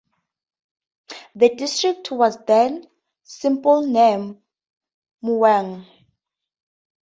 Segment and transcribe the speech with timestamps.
[1.35, 2.87] The district was then
[3.21, 4.41] simply named
[5.23, 5.85] Mueang.